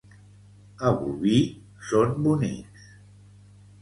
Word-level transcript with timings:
A 0.87 0.93
Bolvir 1.01 1.41
són 1.91 2.17
bonics. 2.29 2.89